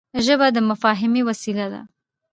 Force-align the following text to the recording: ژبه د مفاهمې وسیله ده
ژبه 0.25 0.47
د 0.55 0.57
مفاهمې 0.69 1.21
وسیله 1.29 1.65
ده 1.73 1.81